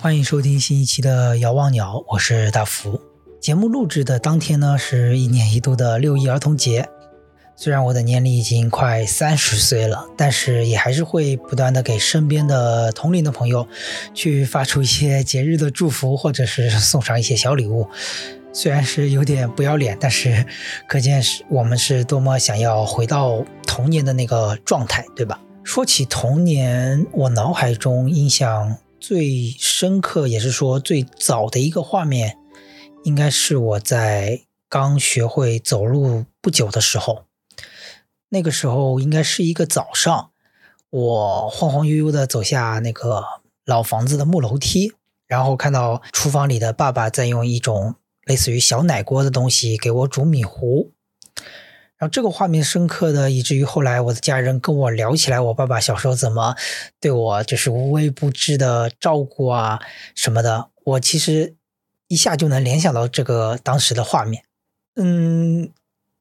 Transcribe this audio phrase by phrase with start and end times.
[0.00, 3.00] 欢迎收听新一期的《遥望鸟》，我是大福。
[3.40, 6.88] 节目录制的当天呢，是一年一度的六一儿童节。
[7.62, 13.68] 虽然我的年龄已经快三十岁了，但是也还是会不断的给身边的同龄的朋友
[14.12, 17.86] 去发出一些节日的祝福，或者是送上一些小礼物。
[18.52, 20.44] 虽然是有点不要脸，但是
[20.88, 25.40] 可见是我们是多么想要回到童年的那个状态，对吧？
[25.62, 28.76] 说起童年，我脑海中印象。
[28.98, 32.36] 最深刻也是说最早的一个画面，
[33.04, 37.26] 应该是我在刚学会走路不久的时候。
[38.32, 40.30] 那个时候应该是一个早上，
[40.88, 43.22] 我晃晃悠悠的走下那个
[43.66, 44.94] 老房子的木楼梯，
[45.26, 50.92] 然后看到厨房里的爸爸在用一种类似于小奶锅的东西给我煮米糊。
[51.98, 56.56] 然后这个画面深刻的，以至于后来我的家人跟我聊起来，我爸爸小时候怎么
[56.98, 59.78] 对我就是无微不至的照顾啊
[60.14, 61.54] 什么的，我其实
[62.08, 64.42] 一下就能联想到这个当时的画面。
[64.96, 65.70] 嗯，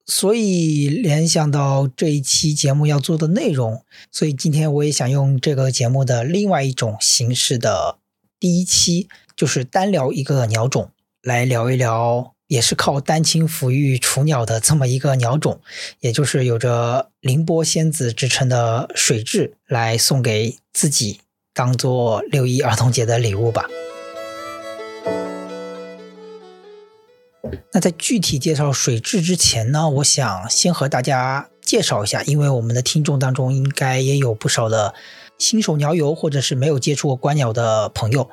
[0.05, 7.97] 所以联想到这一期节目要做的内容，所以今天我也想用这个节目的另外一种形式的
[8.39, 10.91] 第一期，就是单聊一个鸟种，
[11.21, 12.33] 来聊一聊。
[12.47, 15.61] 也是靠丹青抚育雏鸟的这么一个鸟种，
[16.01, 21.21] 也就是有着“凌波仙子”之称的水蛭，来送给自己，
[21.53, 23.69] 当做六一儿童节的礼物吧。
[27.71, 34.93] 那在具体介绍水蛭之前呢，我想先和大家介绍一下，因为我们的听众当中应该也有不少的
[35.37, 38.29] 新手鸟友，或者是没有接触过观鸟的朋友。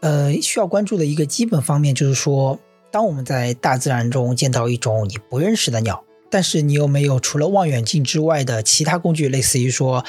[0.00, 2.58] 呃，需要关注的一个基本方面就是说。
[2.92, 10.04] 当我们在大自然中见到一种你不认识的鸟，但是你又没有除了望远镜之外的其他工具，类似于说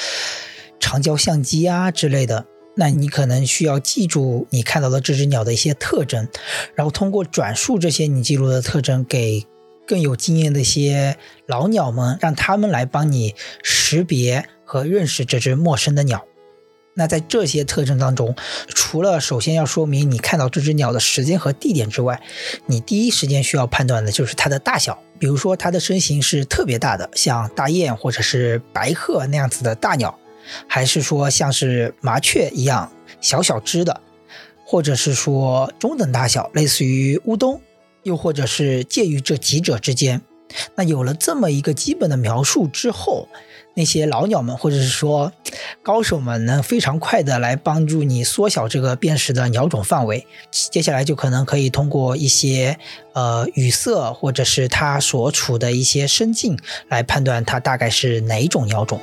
[0.79, 6.27] 长焦相机啊之类的，那你可能需要记住你看到的这只鸟的一些特征，
[6.75, 9.45] 然后通过转述这些你记录的特征给
[9.87, 11.17] 更有经验的一些
[11.47, 16.23] 老鸟们，让他们来帮你识别和认识这只陌生的鸟。
[16.93, 18.35] 那在这些特征当中，
[18.67, 22.21] 除了首先要说明你看到这只鸟的时间和地点之外，
[22.65, 25.01] 你第一时间需要判断的就是它的大小。
[25.17, 30.19] 比如说它的身形是特别大的，像大雁或者是白鹤那样子的大鸟，
[30.67, 34.01] 还是说像是麻雀一样小小只的，
[34.65, 37.61] 或者是说中等大小，类似于乌冬，
[38.03, 40.21] 又或者是介于这几者之间。
[40.75, 43.29] 那有了这么一个基本的描述之后，
[43.73, 45.31] 那些老鸟们，或者是说
[45.81, 50.27] 高手们，能非常快的来帮助你缩小这个辨识的鸟种范围。
[50.51, 52.77] 接下来就可能可以通过一些
[53.13, 56.59] 呃语色，或者是它所处的一些声境，
[56.89, 58.99] 来判断它大概是哪种鸟种。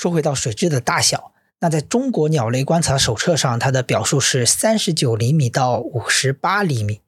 [0.00, 7.02] 说回到水质的大小，那在中国鸟类观察手册上，它的表述是三十九厘米到五十八厘米。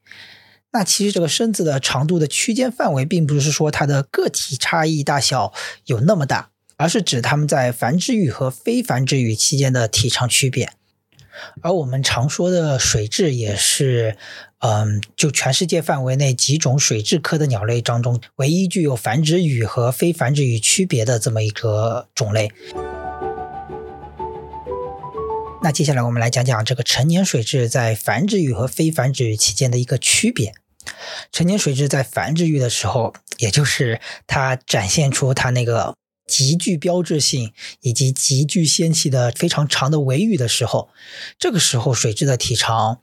[0.73, 5.55] 那其实这个身子的长度的区间范围，并不是说它的个体差异大小
[5.87, 10.71] 有那么大，而是指它们在繁殖羽和非繁殖羽期间的体长区别。
[11.63, 14.19] 而我们常说的水质，也是，
[14.65, 22.53] 嗯，就全世界范围内几种水蛭科的鸟类当中，唯一具有繁殖羽和非繁殖羽区别的这么一个种类。
[25.65, 30.55] 那接下来我们来讲讲这个成年水蛭在繁殖羽和非繁殖羽期间的一个区别。
[31.33, 35.95] 成年水蛭在繁殖羽的时候，也就是它展现出它那个
[36.27, 40.89] 极具标志性以及极具仙气的非常长的尾羽的时候，
[41.39, 43.01] 这个时候水蛭的体长，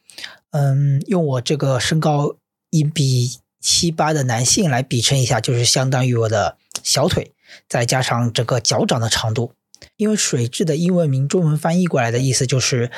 [0.51, 2.35] 嗯，用我这个身高
[2.69, 7.33] 一比七八的男性来比称一下，就是相当于我的小腿，
[7.67, 9.53] 再加上整个脚掌的长度。
[9.95, 12.91] 因为水蛭的英文名中文翻译过来的意思就是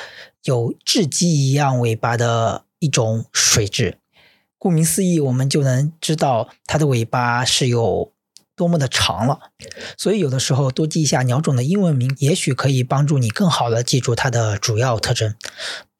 [0.45, 3.95] 有雉鸡一样尾巴的一种水蛭。
[4.57, 8.11] 顾名思义，我们就能知道它的尾巴是有
[8.55, 9.39] 多么的长了。
[9.97, 15.35] 所以有的时候多记一下鸟种的英文名，也许可以帮助你更好的记住它的主要特征。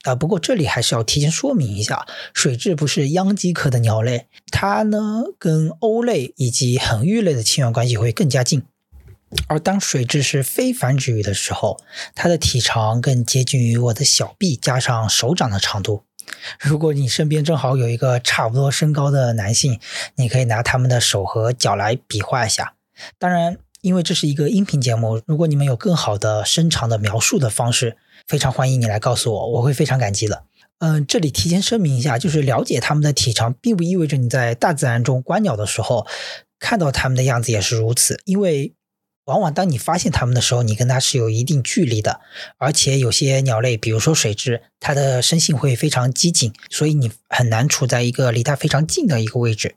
[0.03, 8.63] 啊，不过这里还是要提前说明一下，水蛭不是秧鸡科的鸟类，它呢跟鸥类以及恒玉类的亲缘关系会更加近。
[9.47, 11.79] 而当水蛭是非繁殖羽的时候，
[12.15, 16.03] 它的体长更接近于我的小臂加上手掌的长度。
[16.59, 19.79] 如果你身边正好有一个差不多身高的男性，
[20.15, 22.73] 你可以拿他们的手和脚来比划一下。
[23.17, 27.97] 当然，因为这是一个音频节目，如果你们有更好的深长的描述的方式，
[28.31, 30.45] 非常欢迎你来告诉我，我会非常感激的。
[30.79, 36.07] 嗯，这里提前声明一下，就是了解它们的体长，并不意味着你在大自然中观鸟的时候
[36.57, 38.73] 看到它们的样子也是如此，因为。
[39.25, 42.21] 往往当你发现它们的时候，你跟它是有一定距离的，
[42.57, 49.75] 而且有些鸟类，比如说水蛭，它的生性会非常机警，所以你很难处在一个离它非常近的一个位置。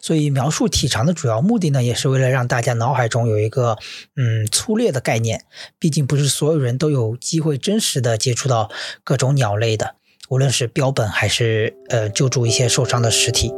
[0.00, 3.76] 所以描述体长的主要目的呢，也是为了让大家脑海中有一个
[4.16, 5.44] 嗯粗略的概念。
[5.78, 8.70] 毕竟不是所有人都有机会真实的接触到
[9.04, 9.96] 各种鸟类的，
[10.30, 13.52] 无论是标本还是呃救助一些受伤的尸体。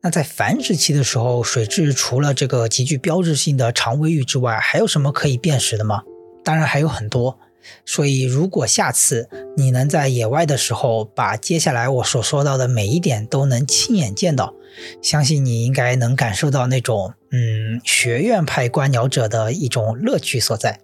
[0.00, 6.02] 那在繁殖期的时候，水蛭除了这个极具标志性的长尾羽之外，还有什么可以辨识的吗？
[6.44, 7.38] 当然还有很多。
[7.84, 14.54] 所以，如果下次你能在野外的时候，把接下来我所说到的每一点都能亲眼见到，
[15.02, 20.80] 相信你应该能感受到那种嗯学院派观鸟者的一种乐趣所在。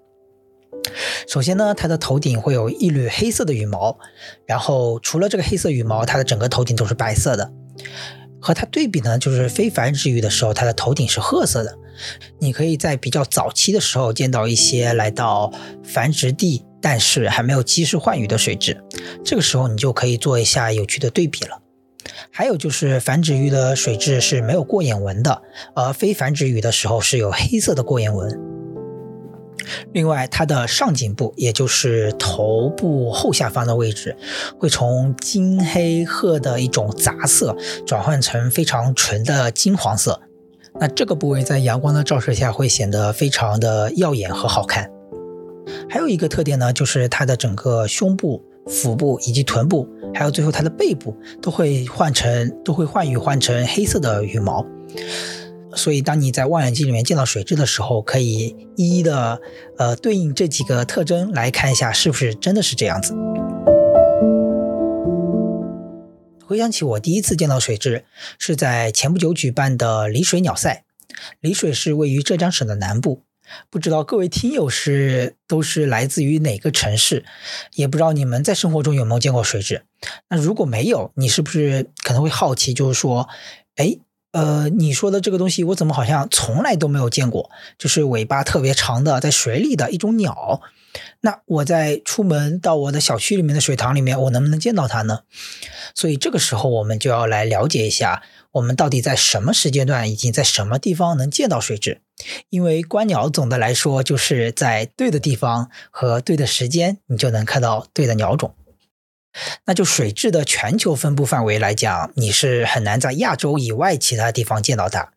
[1.29, 3.99] 首先呢，它的头顶会有一缕黑色的羽毛，
[4.47, 7.53] 然后除了这个黑色羽毛，它的整个头顶都是白色的。
[8.43, 11.77] 和它对比呢，就是非繁殖羽的时候，它的头顶是褐色的。
[12.39, 15.53] 你可以在比较早期的时候见到一些来到
[15.85, 18.77] 繁殖地，但是还没有及时换羽的水蛭，
[19.25, 21.61] 这个时候你就可以做一下有趣的对比了。
[22.31, 25.43] 还有就是繁殖鱼的水蛭是没有过眼纹的，
[25.75, 28.41] 而非繁殖鱼的时候是有黑色的过眼纹。
[29.93, 34.17] 另外，它的上颈部，也就是头部后下方的位置，
[34.59, 37.55] 会从金黑褐的一种杂色
[37.87, 40.21] 转换成非常纯的金黄色。
[40.81, 44.91] 那这个部位在阳光的照射下会显得非常的耀眼和好看。
[45.89, 54.65] 还有一个特点呢，就是它的整个胸部、腹部以及臀部，还有最后它的背部，都会换成都会换羽换成黑色的羽毛。
[55.75, 59.41] 所以，当你在望远镜里面见到水蛭的时候，可以一一的
[59.79, 63.15] 呃对应这几个特征来看一下，是不是真的是这样子。
[66.45, 68.03] 回想起我第一次见到水蛭，
[68.37, 70.85] 是在前不久举办的丽水鸟赛。
[71.41, 73.23] 丽水是位于浙江省的南部，
[73.71, 77.25] 不知道各位听友是都是来自于哪个城市，
[77.75, 79.83] 也不知道你们在生活中有没有见过水蛭。
[80.29, 83.29] 那如果没有，你是不是可能会好奇，就是说，
[83.77, 83.99] 哎？
[84.33, 87.51] 呃，你说的这个东西，我怎么好像从来都没有见过？
[87.77, 90.63] 就是尾巴特别长的，在水里的一种鸟。
[91.23, 95.23] 那我在出门到我的小区里面的水塘里面，我能不能见到它呢？
[95.97, 101.99] 所以这个时候，我们就要来了解一下，我们到底在什么时间段，以及在什么地方能见到水蛭？
[102.49, 108.55] 因为观鸟总的来说，就是在对的地方和对的时间，你就能看到对的鸟种。
[109.65, 115.13] 那就水质的全球分布范围来讲，你是很难在亚洲以外其他地方见到它。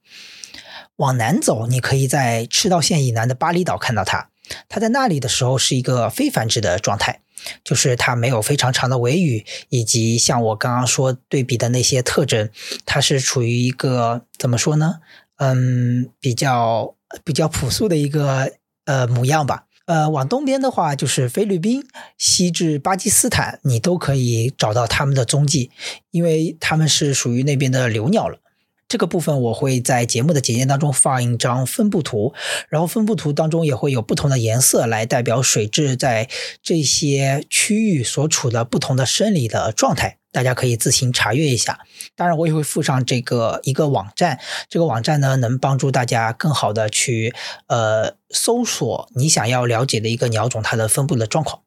[0.97, 4.29] 往南走，你可以在赤道线以南的巴厘岛看到它。
[4.69, 7.21] 它在那里的时候是一个非繁殖的状态，
[7.63, 12.49] 就是它没有非常长的尾羽，以及像我刚刚说对比的那些特征，
[12.85, 14.99] 它是处于一个怎么说呢？
[15.37, 18.51] 嗯，比较比较朴素的一个
[18.85, 19.65] 呃模样吧。
[19.85, 21.83] 呃，往东边的话就是菲律宾，
[22.17, 25.71] 西至巴基斯坦，你都可以找到它们的踪迹，
[26.11, 28.39] 因为它们是属于那边的留鸟了。
[28.87, 32.33] 这个部分我会在节目的简介当中放一张分布图，
[32.69, 36.29] 然后分布图当中也会有不同的颜色来代表水质在
[36.61, 40.19] 这些区域所处的不同的生理的状态。
[40.33, 41.79] 大家可以自行查阅一下，
[42.15, 47.33] 当然我也会附上这个一个网站，这个网站呢能帮助大家更好的去
[47.67, 51.61] 呃搜索你想要了解的一个鸟种它的分布的状况。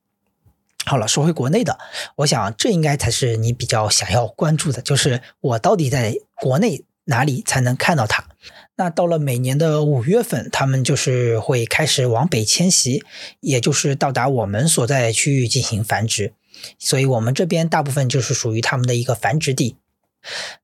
[0.84, 1.78] 好了，说回国内的，
[2.16, 8.24] 我想这应该才是你比较想要关注的，就是我到底在国内哪里才能看到它？
[8.76, 13.04] 那到了每年的五月份，它们就是会开始往北迁徙，
[13.40, 16.34] 也就是到达我们所在区域进行繁殖。
[16.78, 19.76] 所以，我们这边大部分就是属于他们的一个繁殖地。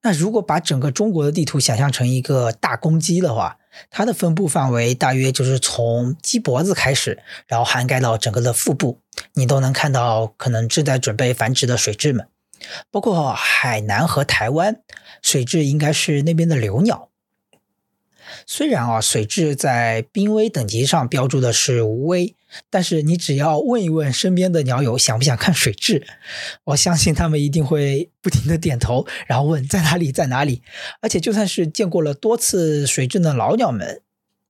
[0.02, 3.58] 那如果把整个中国的地图想象成一个大公鸡的话，
[3.90, 8.98] 它的分布范围大约就是从鸡脖子开始，然后涵盖到整个的腹部，
[9.34, 12.26] 你都能看到可能正在准备繁殖的水蛭们。
[12.90, 14.82] 包括海南和台湾，
[15.22, 17.08] 水蛭应该是那边的留鸟。
[18.46, 22.34] 虽然啊，水蛭在濒危等级上标注的是无危，
[22.70, 26.02] 但是你只要问一问身边的鸟友想不想看水蛭，
[26.64, 30.62] 我相信他们一定会不停的点头，然后问在哪里，在哪里。
[31.00, 34.02] 而且就算是见过了多次水蛭的老鸟们，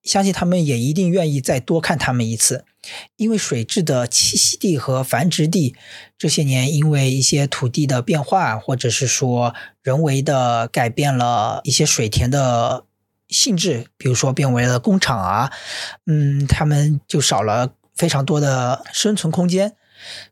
[0.03, 2.65] 相信他们也一定愿意再多看它们一次，
[3.17, 5.77] 因为水蛭的栖息地和繁殖地
[6.19, 12.85] 这些年因为一些土地的变化，或者是说人为的改变了一些水田的
[13.29, 15.53] 性质，比如说变为了工厂啊，
[16.07, 19.75] 嗯，它们就少了非常多的生存空间，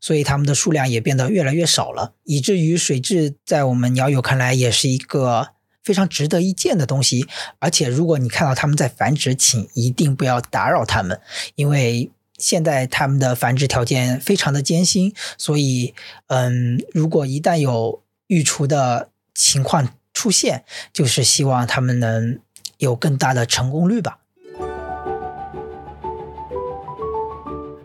[0.01, 5.51] 所以它们的数量也变得越来越少了，以至于水蛭在我们鸟友看来也是一个。
[5.83, 7.27] 非常值得一见的东西，
[7.59, 11.19] 而且如果你看到它们在繁殖，请一定不要打扰它们，
[11.55, 15.95] 因为现在它们的繁殖条件非常的艰辛，所以，
[16.27, 22.39] 嗯，如果一旦有育雏的情况出现，就是希望它们能
[22.77, 24.20] 有更大的成功率吧。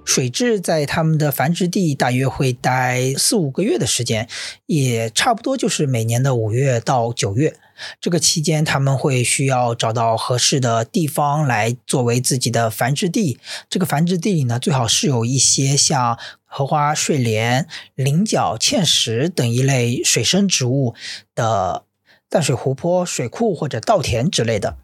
[0.05, 4.29] 水蛭在它们的繁殖地大约会待四五个月的时间，
[4.67, 7.57] 也差不多就是每年的五月到九月。
[7.99, 13.37] 这个期间，他们会需要找到合适的地方来作为自己的繁殖地。
[13.69, 20.95] 这个繁殖地里呢，最好是有一些像荷花、睡莲、菱角、芡实等一类水生植物
[21.33, 21.83] 的
[22.29, 24.77] 淡水湖泊、水库或者稻田之类的，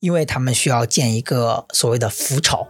[0.00, 2.66] 因为他们需要建一个所谓的浮巢。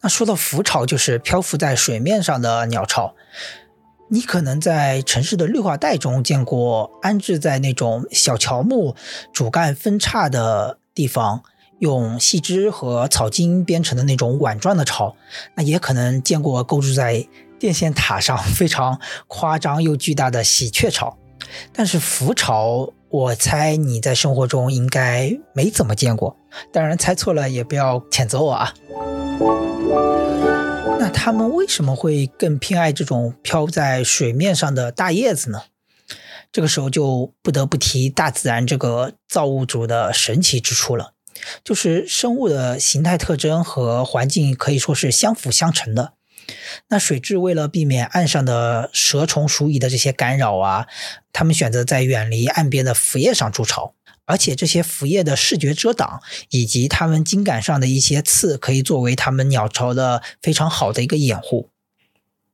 [0.00, 3.14] 那说到浮巢，就是漂浮在水面上的鸟巢。
[4.10, 8.96] 你可能在城市的绿化带中见过安置在那种小乔木
[9.34, 11.42] 主干分叉的地方，
[11.78, 15.14] 用细枝和草茎编成的那种碗状的巢。
[15.56, 21.18] 那也可能见过构筑在电线塔上 非常夸张又巨大的喜鹊巢。
[21.72, 26.36] 但是浮巢，我猜你在生活中应该没怎么见过。
[26.72, 28.74] 当然，猜错了也不要谴责我啊。
[30.98, 35.62] 那他们为什么会更偏爱这种漂在水面上的大叶子呢？
[36.50, 41.12] 这个时候就不得不提大自然这个造物主的神奇之处了，
[41.62, 46.14] 就是生物的形态特征和环境可以说是相辅相成的。
[46.88, 50.86] 那水蛭为了避免岸上的蛇虫鼠蚁的这些干扰啊，
[51.32, 53.94] 它们选择在远离岸边的浮叶上筑巢。
[54.24, 61.70] 而且这些浮叶的视觉遮挡，以及它们茎秆上的一些刺，可以作为它们鸟巢的非常好的一个掩护。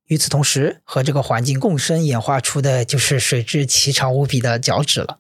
[0.06, 5.18] 与此同时，和这个环境共生演化出的就是水蛭奇长无比的脚趾了。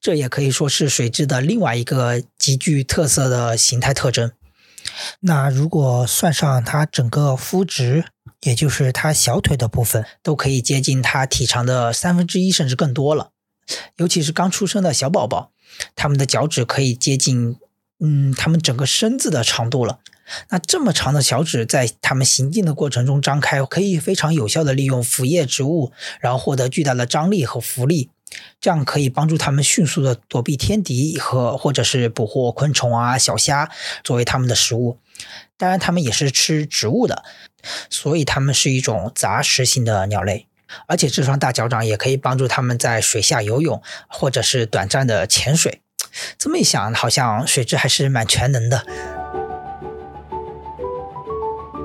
[0.00, 4.30] 这也可以说是水蛭的另外一个极具特色的形态特征。
[5.20, 8.04] 那如果算上它整个肤质，
[8.42, 13.30] 也就是它小腿的部分，都可以接近它体长的三分之一甚至更多了。
[13.96, 15.52] 尤其是刚出生的小宝宝。
[15.94, 17.56] 它们的脚趾可以接近，
[18.00, 19.98] 嗯，他们整个身子的长度了。
[20.48, 28.10] 那这么长的小趾在他们行进的过程中张开，可以非常有效的利用腐叶植物，然后获得巨大的张力和浮力，
[28.60, 33.70] 这样可以帮助它们迅速的躲避天敌和或者是捕获昆虫啊、小虾
[34.02, 34.98] 作为它们的食物。
[35.56, 37.24] 当然，它们也是吃植物的，
[37.88, 40.48] 所以它们是一种杂食性的鸟类。
[40.88, 45.80] 而且这双大脚掌也可以帮助它们在水下游泳，或者是短暂的潜水。
[46.36, 48.84] 这么一想，好像水蛭还是蛮全能的。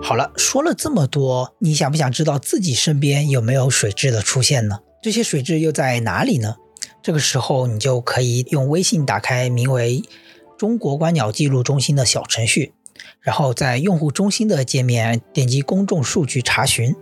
[0.04, 4.80] 好了，说了这么多，你想不想知道自己身边有没有水蛭的出现呢？
[5.01, 6.58] 这些水质又在哪里呢？
[7.01, 10.03] 这个时候，你就可以用微信打开名为
[10.60, 12.74] “中国观鸟记录中心”的小程序，
[13.20, 16.96] 然后在用户中心的界面点击公众数据查询。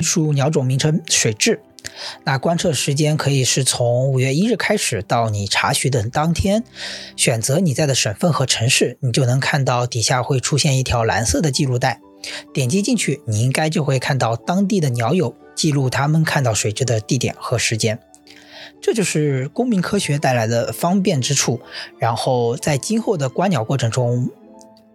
[0.00, 1.60] 输入鸟种名称水质，
[2.24, 6.62] 那观测时间可以是从五月一日开始到你查询的当天。
[7.16, 12.00] 选择你在的省份和城市，你就能看到底下会出现一条蓝色的记录带。
[12.54, 18.00] 点击进去，你应该就会看到当地的鸟友记录他们看到水蛭的地点和时间。
[18.80, 21.60] 这就是公民科学带来的方便之处。
[22.00, 24.28] 然后在今后的观鸟过程中。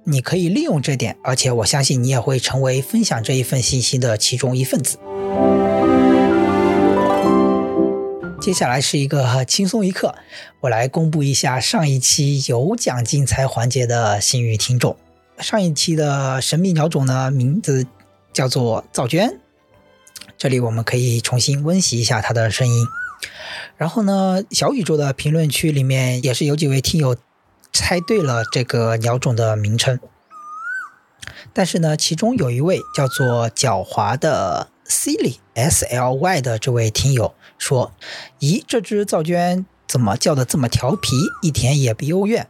[0.09, 4.97] 你可以利用这点，而且我相信你也会成为分享这一份信息的其中一份子。
[8.39, 10.15] 接下来是一个轻松一刻，
[10.61, 14.95] 我来公布一下上一期有奖竞猜环节的幸运听众。
[15.39, 17.85] 上一期的神秘鸟种呢，名字
[18.31, 19.41] 叫做噪鹃。
[20.37, 22.87] 这里我们可以重新温习一下它的声音。
[23.77, 27.15] 然后呢，小宇宙的评论区里面也是有几位听友。
[27.73, 29.99] 猜对了这个鸟种的名称，
[31.53, 37.91] 但是呢，其中有一位叫做狡猾的 Sly S L Y 的这位听友说
[38.39, 42.47] ：“咦，这只噪鹃怎么叫的这么调皮，一点也不幽怨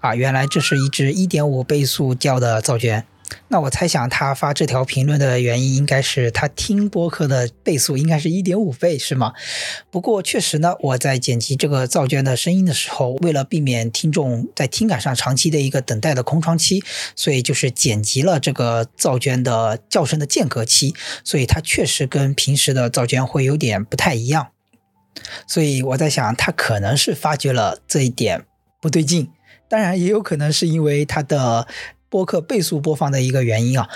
[0.00, 0.14] 啊？
[0.14, 3.06] 原来这是一只一点五倍速叫的噪鹃。
[3.48, 9.32] 那我猜想他发这条评论的原因，应该是他听播客的倍速应该是一点五倍，是吗？
[9.90, 16.84] 不过确实呢，我在剪辑这个噪娟的声音的时候，为了避免听众在听感上长期的一个等待的空窗期，
[17.16, 24.48] 所以就是剪辑了这个噪娟的叫声的间隔期，所以它确实跟平时的噪娟会有点不太一样。
[25.48, 28.44] 所以我在想，他可能是发觉了这一点
[28.80, 29.28] 不对劲，
[29.68, 31.66] 当然也有可能是因为他的。
[32.08, 33.88] 播客倍速播放的一个原因啊，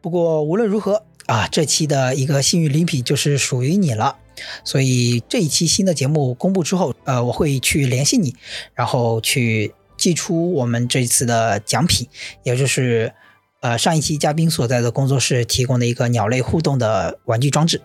[0.00, 4.16] 不过无论如何啊，这期的一个幸运礼品就是属于你了。
[4.64, 8.34] 所以这一期新的节目公布之后，呃，我会去联系你，
[8.74, 12.08] 然后去寄出我们这次的奖品，
[12.42, 13.12] 也就是
[13.60, 17.82] 呃上一期嘉宾所在的工作室提供的一个鸟类互动的玩具装置。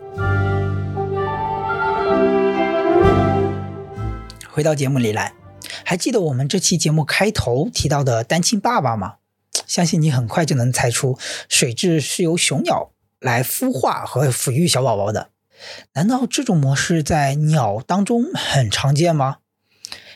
[4.49, 5.33] 回到节目里来，
[5.83, 9.16] 还记得我们这期节目开头提到的单亲爸爸吗？
[9.67, 15.29] 相信你很快就能猜出，水蛭是由雄鸟来孵化和抚育小宝宝的。
[15.93, 19.37] 难道这种模式在鸟当中很常见吗？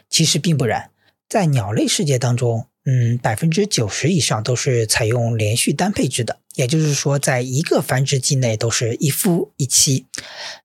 [0.09, 0.91] 其实并不然，
[1.27, 10.05] 在鸟类世界当中，嗯，百分之九十以上都是采用连续单配制的，也就是说，在一个繁殖季内都是一夫一妻。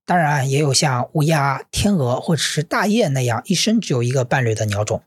[0.05, 5.01] 当然，也有像乌鸦、天鹅或者是大雁那样一生只有一个伴侣的鸟种。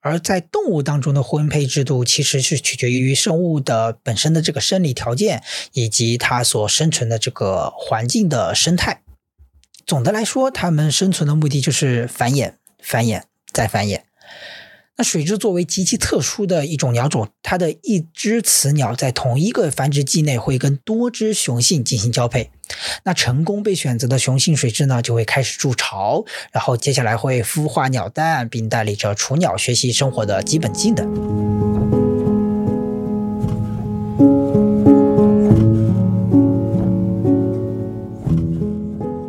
[0.00, 5.42] 而在动物当中的婚配制度，其实是取决于生物的本身的这个生理条件，
[5.72, 9.02] 以及它所生存的这个环境的生态。
[9.86, 14.02] 总的来说，它们生存的目的就是繁衍、繁衍再繁衍。
[14.96, 22.50] 那水蛭作为极其特殊的一种鸟种，它的一只雌鸟在同一个繁殖季内会跟多只雄性进行交配。
[23.04, 31.06] 那成功被选择的雄性水蛭呢，就会开始筑巢，然后接下来会孵化鸟蛋，并带领着雏鸟学习生活的基本技能。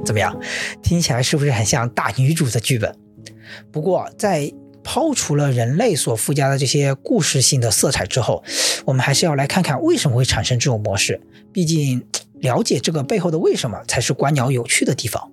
[0.05, 0.37] 怎么样？
[0.81, 2.95] 听起来是不是很像大女主的剧本？
[3.71, 4.51] 不过在。
[4.83, 8.43] 抛除了人类所附加的这些故事性的色彩之后，
[8.83, 11.21] 我们还是要来看看为什么会产生这种模式。
[11.53, 12.03] 毕竟，
[12.41, 15.31] 了解这个背后的为什么才是观鸟有趣的地方。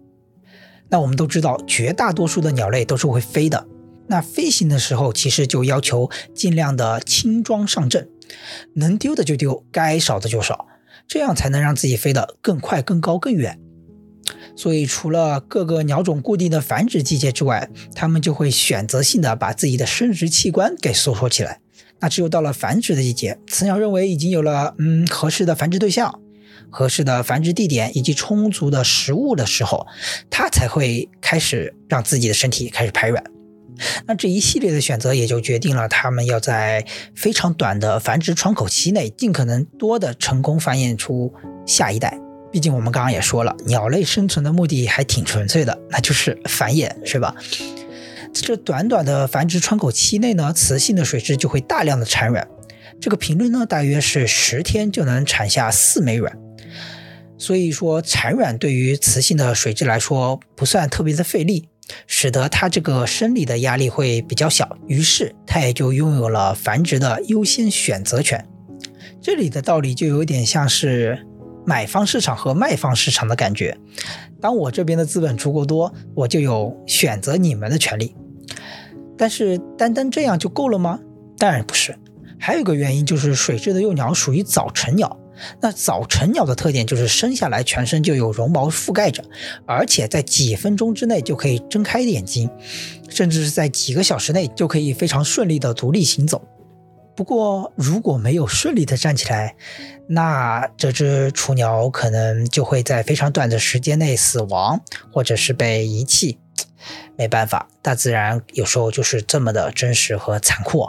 [0.91, 3.67] 那我们都知道，绝大多数的鸟类都是会飞的。
[4.07, 8.09] 那飞行的时候，其实就要求尽量的轻装上阵，
[8.75, 10.67] 能丢的就丢，该少的就少，
[11.07, 13.61] 这样才能让自己飞得更快、更高、更远。
[14.57, 21.61] 所以，除了各个鸟种固定的繁殖季节之外，它们就会选择性的把自己的生殖器官给收缩起来。
[22.01, 26.19] 那只有到了繁殖的季节，雌鸟认为已经有了嗯合适的繁殖对象、
[26.71, 29.87] 合适的繁殖地点以及充足的食物的时候，
[30.31, 33.23] 它才会开始让自己的身体开始排卵。
[34.07, 41.33] 那这一系列的选择也就决定了它们要在非常短的繁殖窗口期内，尽可能多的成功繁衍出
[41.65, 42.19] 下一代。
[42.51, 47.35] 毕竟我们刚刚也说了，鸟类生存的目的还挺纯粹的，那就是繁衍，是吧？
[48.33, 52.49] 在这短短的繁殖窗口期内呢，雌性的水蛭就会大量的产卵，
[53.01, 56.37] 这个频率呢，大约是十天就能产下四枚卵。
[57.39, 61.69] 所以说，产卵对于雌性的水蛭来说不算特别的费力，
[62.07, 68.47] 使得它这个生理的压力会比较小，于是它也就拥有了繁殖的优先选择权。
[69.23, 71.25] 这里的道理就有点像是。
[71.67, 73.77] 买方市场和卖方市场的感觉。
[74.41, 78.17] 当我这边的资本足够多，我就有选择你们的权利。
[79.19, 80.99] 但是单单这样就够了吗？
[81.37, 81.95] 当然不是。
[82.39, 85.21] 还有一个原因就是水蛭的幼鸟属于早成鸟。
[85.61, 89.25] 那早成鸟的特点就是生下来全身就有绒毛覆盖着，
[89.67, 92.51] 而且在几分钟之内就可以睁开眼睛，
[93.09, 96.43] 甚至是在几个小时内就可以非常顺利的独立行走。
[97.17, 99.57] 不过，如果没有顺利的站起来，
[100.07, 104.81] 那这只雏鸟可能就会在非常短的时间内死亡，
[105.13, 106.39] 或者是被遗弃。
[107.17, 110.89] 没办法，大自然有时候就是这么的真实和残酷。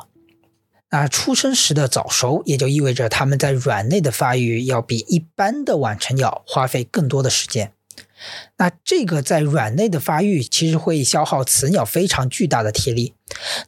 [0.91, 7.73] 那出生时的早熟，也就意味着它们在卵内的发育要比一般的晚成鸟花费更多的时间。
[8.57, 13.13] 那这个在卵内的发育，其实会消耗雌鸟非常巨大的体力。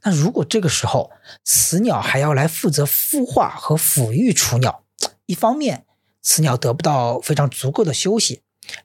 [0.03, 1.11] 那如果这个时候
[1.45, 4.83] 雌鸟还要来负责孵化和抚育雏鸟，
[5.25, 5.85] 一方面
[6.21, 8.41] 雌鸟得不到非常足够的休息，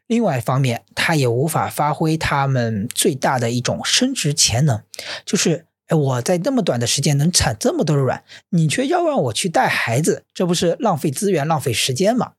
[0.07, 4.83] 另外一方面它也无法发挥它们最大的一种生殖潜能，
[5.25, 12.33] 就是哎我在那么短的时间能产这么多的卵，你却要让我去带孩子，这不是浪费资源、浪费时间吗？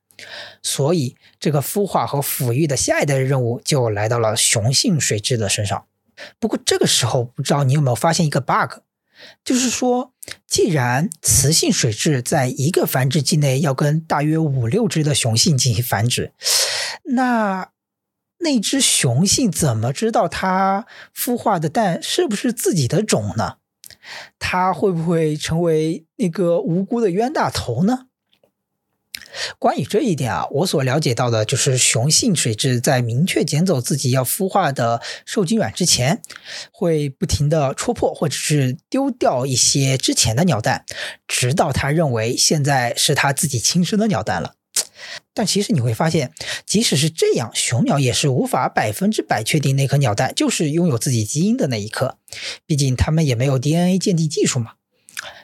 [0.63, 5.85] 所以，这个孵化和抚育的下一代任务就来到了雄性水蛭的身上。
[6.39, 8.79] 不过，这个时候不知道你有没有发现一个 bug，
[9.45, 10.13] 就是说
[10.47, 16.33] 既然雌性水蛭在一个繁殖季内要跟大约五六只的雄性进行繁殖，
[17.03, 17.69] 那
[18.39, 23.57] 那只雄性怎么知道它孵化的蛋是不是自己的种呢？
[24.39, 28.05] 它会不会成为那个无辜的冤大头呢？
[29.59, 36.21] 关于这一点啊，我所了解到的就是雄性水蛭在明确捡走自己要孵化的受精卵之前，
[36.71, 40.85] 会不停的戳破或者是丢掉一些之前的鸟蛋，
[41.27, 44.53] 直到他认为现在是他自己亲生的鸟蛋了。
[45.33, 46.33] 但其实你会发现，
[46.65, 52.17] 即使是这样，雄鸟也是无法百分之百确定那颗鸟蛋就是拥有自己基因的那一颗，
[52.65, 54.73] 毕竟它们也没有 DNA 鉴定技术嘛。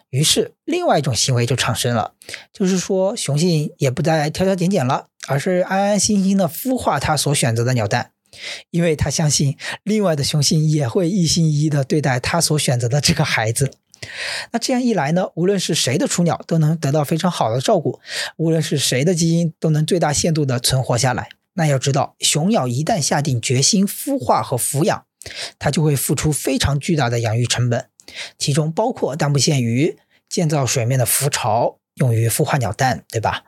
[0.10, 2.14] 于是，另外一种行为就产生了，
[2.54, 8.12] 就是说，雄性也不再挑挑拣拣了，而是安安心心的孵化它所选择的鸟蛋，
[8.70, 13.74] 因为他相信另外的雄性也会一心一意的对待他所选择的这个孩子。
[14.52, 18.00] 那这样一来呢，无论是谁的雏鸟都能得到非常好的照顾，
[18.38, 21.30] 无论是谁的基因都能最大限度的存活下来。
[21.54, 25.06] 那要知道，雄鸟一旦下定决心孵化和抚养，
[25.60, 27.88] 它就会付出非常巨大的养育成本，
[28.38, 29.98] 其中包括但不限于。
[30.30, 33.44] 建造水面的浮巢，用于孵化鸟蛋，对吧？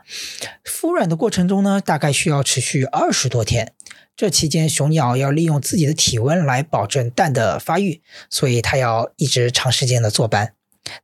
[0.63, 3.73] 孵卵的过程中呢，大概需要持续二十多天。
[4.15, 10.53] 这期间，雄鸟要利用自己的体温来保证蛋的发育，所以它要一直长时间的坐班。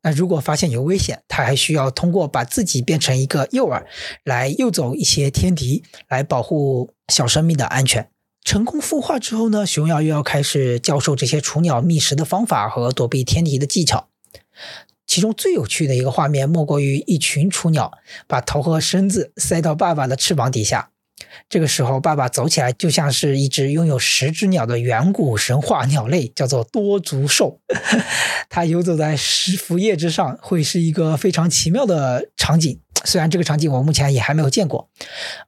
[0.04, 3.84] 那如果发现有危险，它还需要通过把自己变成一个诱饵，
[4.24, 8.08] 来诱走一些天敌，来保护小生命的安全。
[8.46, 14.08] 成功孵化之后呢，雄鸟又要开始教授这些雏鸟觅食的方法和躲避天敌的技巧。
[15.12, 17.92] 其中最有趣的一个画面，莫过于一群雏鸟
[18.28, 20.92] 把头和身子塞到爸爸的翅膀底下。
[21.50, 27.60] 这个时候，爸爸走起来就像是一只拥有十只鸟的远古神话鸟类，叫做多足兽。
[28.48, 32.80] 它游走在石浮叶之上，会是一个非常奇妙的场景。
[33.04, 34.90] 虽然这个场景我目前也还没有见过。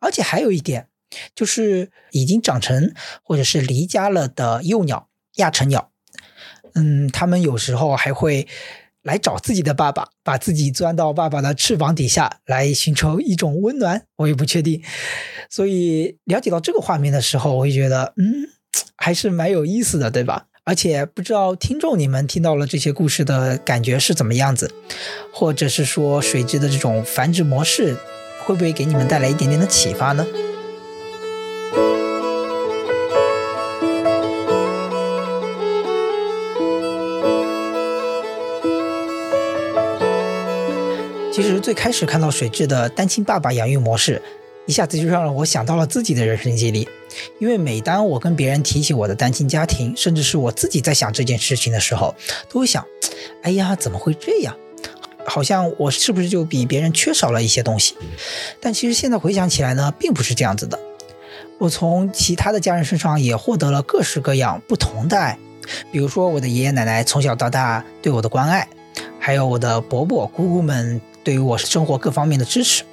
[0.01, 0.89] 而且还有一点，
[1.33, 5.89] 就是已经长成或者是离家了的幼鸟亚成鸟，
[6.75, 8.45] 嗯，它们有时候还会。
[9.03, 14.81] 来找自己的爸爸，把自己钻到爸爸的翅膀底下来寻求一种温暖，我也不确定。
[15.49, 18.49] 所以了解到这个画面的时候，我会觉得，嗯，
[18.95, 20.47] 还是蛮有意思的，对吧？
[20.65, 24.73] 而且不知道听众你们听到了这些故事的感觉是怎么样子，
[25.33, 27.97] 或者是说水蛭的这种繁殖模式，
[28.45, 30.25] 会不会给你们带来一点点的启发呢？
[41.63, 44.21] 最开始看到水蛭的单亲爸爸养育模式，
[44.65, 46.85] 一下子就让我想到了自己的人生经历。
[47.39, 52.13] 因为每当我跟别人提起我的单亲家庭，甚至是我自己在想这件事情的时候，
[52.49, 52.85] 都会想：
[53.43, 54.53] 哎呀，怎么会这样？
[55.25, 57.95] 好像我是不是就比别人缺少了一些东西？
[58.59, 60.77] 但其实现在回想起来呢，并不是这样子的。
[61.59, 65.39] 我从其他的家人身上也获得了各式各样不同的爱，
[65.93, 68.67] 比如说我的爷爷奶奶从小到大对我的关爱，
[69.17, 70.99] 还有我的伯伯姑姑们。
[71.23, 72.83] 对于我生活各方面的支持，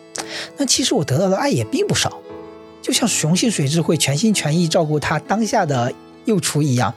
[0.57, 2.21] 那其实我得到的爱也并不少。
[2.83, 5.93] 就像雄性水蛭会全心全意照顾它当下的
[6.25, 6.95] 幼雏一样，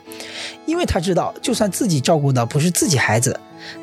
[0.66, 3.38] 因为它知道，就算自己照顾的不是自己孩子，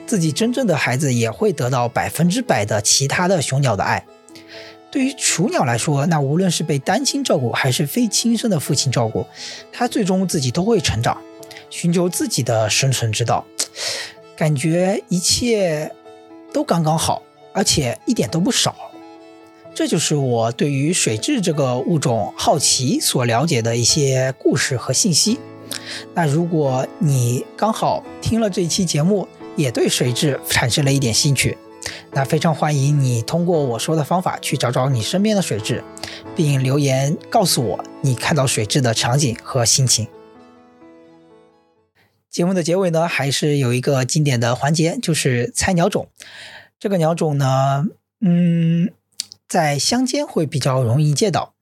[0.06, 4.04] 自己真正的孩子也会得到百分之百的其他的雄鸟的爱。
[4.90, 9.26] 对于雏鸟来说，那无论是被单亲照顾还是非亲生的父亲照顾，
[9.70, 11.16] 它最终自己都会成长，
[11.68, 13.44] 寻求自己的生存之道，
[14.36, 15.92] 感觉一切
[16.52, 17.22] 都刚刚好。
[17.60, 18.74] 而且一点都不少，
[19.74, 25.38] 这就是我对于水蛭这个物种好奇所了解的一些故事和信息。
[26.14, 31.58] 那如果你刚好听了这期节目，也对水蛭产生了一点兴趣，
[32.12, 35.82] 那非常欢迎你通过我说的方法去找找你身边的水蛭，
[36.34, 40.08] 并留言告诉我你看到水蛭的场景和心情。
[42.30, 46.08] 节目的结尾呢，还是有一个经典的环节，就是猜鸟种。
[46.80, 47.84] 这个鸟种呢，
[48.22, 48.90] 嗯，
[49.46, 51.52] 在乡间会比较容易见到。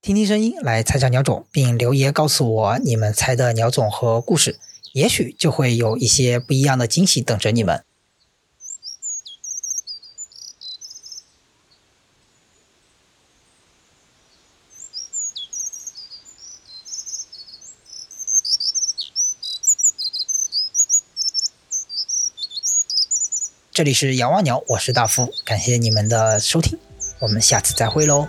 [0.00, 4.58] 听听声音来猜猜鸟种，并留言告诉我你们猜的鸟种和故事，
[4.94, 7.84] 也许就会有一些不一样的惊喜等着你们。
[23.74, 26.78] 这里是仰望鸟，我是大富，感谢你们的收听，
[27.18, 28.28] 我们下次再会喽。